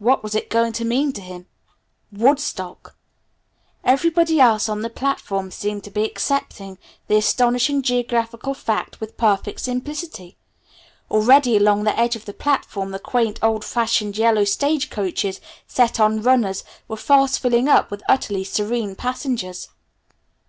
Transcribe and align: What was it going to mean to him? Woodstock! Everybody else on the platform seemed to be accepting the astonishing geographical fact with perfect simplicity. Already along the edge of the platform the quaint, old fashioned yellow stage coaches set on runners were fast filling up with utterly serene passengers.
What 0.00 0.24
was 0.24 0.34
it 0.34 0.50
going 0.50 0.72
to 0.72 0.84
mean 0.84 1.12
to 1.12 1.20
him? 1.20 1.46
Woodstock! 2.10 2.96
Everybody 3.84 4.40
else 4.40 4.68
on 4.68 4.82
the 4.82 4.90
platform 4.90 5.52
seemed 5.52 5.84
to 5.84 5.92
be 5.92 6.02
accepting 6.02 6.76
the 7.06 7.14
astonishing 7.14 7.80
geographical 7.80 8.52
fact 8.52 9.00
with 9.00 9.16
perfect 9.16 9.60
simplicity. 9.60 10.36
Already 11.08 11.56
along 11.56 11.84
the 11.84 11.96
edge 11.96 12.16
of 12.16 12.24
the 12.24 12.34
platform 12.34 12.90
the 12.90 12.98
quaint, 12.98 13.38
old 13.44 13.64
fashioned 13.64 14.18
yellow 14.18 14.42
stage 14.42 14.90
coaches 14.90 15.40
set 15.68 16.00
on 16.00 16.20
runners 16.20 16.64
were 16.88 16.96
fast 16.96 17.38
filling 17.38 17.68
up 17.68 17.92
with 17.92 18.02
utterly 18.08 18.42
serene 18.42 18.96
passengers. 18.96 19.68